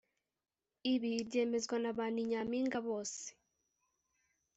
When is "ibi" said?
0.93-1.11